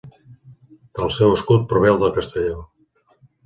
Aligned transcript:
Del 1.01 1.13
seu 1.19 1.35
escut 1.37 1.69
prové 1.75 1.93
el 1.95 2.03
de 2.07 2.13
Castelló. 2.19 2.61